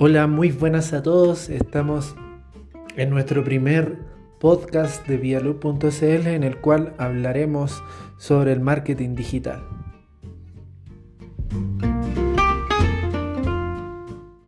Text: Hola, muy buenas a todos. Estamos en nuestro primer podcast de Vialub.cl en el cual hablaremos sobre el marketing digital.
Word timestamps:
Hola, 0.00 0.28
muy 0.28 0.52
buenas 0.52 0.92
a 0.92 1.02
todos. 1.02 1.48
Estamos 1.48 2.14
en 2.96 3.10
nuestro 3.10 3.42
primer 3.42 3.98
podcast 4.38 5.04
de 5.08 5.16
Vialub.cl 5.16 6.26
en 6.28 6.44
el 6.44 6.60
cual 6.60 6.94
hablaremos 6.98 7.82
sobre 8.16 8.52
el 8.52 8.60
marketing 8.60 9.16
digital. 9.16 9.77